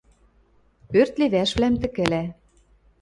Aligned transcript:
Пӧрт 0.89 1.13
левӓшвлӓм 1.19 1.75
тӹкӹлӓ. 1.81 2.23